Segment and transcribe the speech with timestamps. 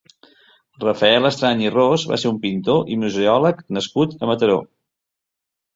[0.83, 4.59] Rafael Estrany i Ros va ser un pintor i museòleg nascut a Mataró.